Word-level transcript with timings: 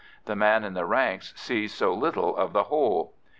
The 0.25 0.35
man 0.35 0.63
in 0.63 0.73
the 0.73 0.83
ranks 0.83 1.31
sees 1.37 1.75
so 1.75 1.93
little 1.93 2.35
of 2.35 2.53
the 2.53 2.63
whole. 2.63 3.13